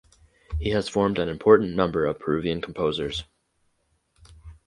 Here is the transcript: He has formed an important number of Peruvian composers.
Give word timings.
He 0.57 0.71
has 0.71 0.89
formed 0.89 1.19
an 1.19 1.29
important 1.29 1.75
number 1.75 2.07
of 2.07 2.17
Peruvian 2.17 2.59
composers. 2.59 3.23